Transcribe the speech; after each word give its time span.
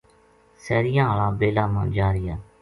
سیریاں 0.63 1.05
ہالا 1.09 1.27
بیلا 1.39 1.65
ما 1.73 1.83
جا 1.95 2.07
رہیا 2.13 2.35